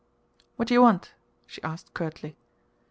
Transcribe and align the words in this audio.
"What 0.55 0.67
do 0.69 0.73
you 0.73 0.81
want?" 0.81 1.11
she 1.45 1.61
asked 1.61 1.93
curtly. 1.93 2.35